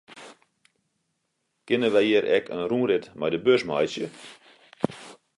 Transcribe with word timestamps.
Kinne 1.67 1.89
wy 1.93 2.01
hjir 2.05 2.25
ek 2.37 2.45
in 2.55 2.63
rûnrit 2.69 3.05
mei 3.19 3.31
de 3.33 3.39
bus 3.45 3.63
meitsje? 3.67 4.07